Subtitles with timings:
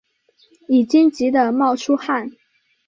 [0.67, 2.31] 已经急的冒出汗